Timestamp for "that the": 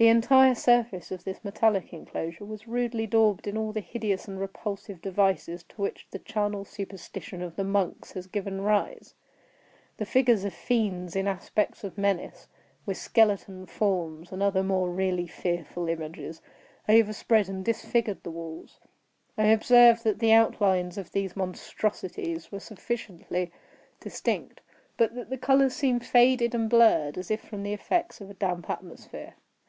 20.04-20.32, 25.14-25.36